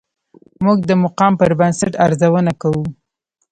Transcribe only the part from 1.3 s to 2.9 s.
پر بنسټ ارزونه کوو.